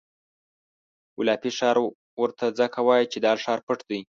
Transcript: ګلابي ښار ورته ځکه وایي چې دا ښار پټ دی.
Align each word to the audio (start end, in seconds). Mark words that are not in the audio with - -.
ګلابي 1.17 1.51
ښار 1.57 1.77
ورته 2.21 2.45
ځکه 2.59 2.79
وایي 2.87 3.05
چې 3.11 3.17
دا 3.25 3.31
ښار 3.43 3.59
پټ 3.67 3.79
دی. 3.89 3.99